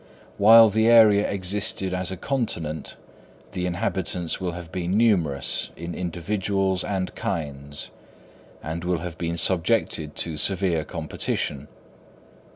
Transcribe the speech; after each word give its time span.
While 0.39 0.69
the 0.71 0.87
area 0.87 1.29
existed 1.29 1.93
as 1.93 2.09
a 2.09 2.17
continent 2.17 2.95
the 3.51 3.67
inhabitants 3.67 4.41
will 4.41 4.53
have 4.53 4.71
been 4.71 4.97
numerous 4.97 5.69
in 5.75 5.93
individuals 5.93 6.83
and 6.83 7.13
kinds, 7.13 7.91
and 8.63 8.83
will 8.83 9.01
have 9.05 9.19
been 9.19 9.37
subjected 9.37 10.15
to 10.15 10.37
severe 10.37 10.83
competition. 10.85 11.67